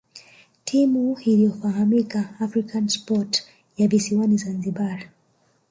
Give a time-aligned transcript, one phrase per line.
[0.65, 3.43] Timu iliyofahamika African Sport
[3.77, 5.05] ya visiwani Zanzibar